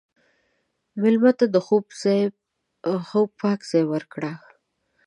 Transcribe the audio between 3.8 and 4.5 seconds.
ورکړه.